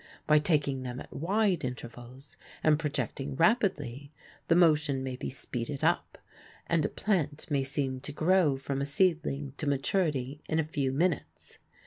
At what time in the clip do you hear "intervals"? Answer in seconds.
1.63-2.35